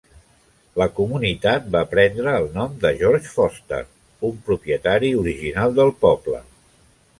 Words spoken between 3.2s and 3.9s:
Foster,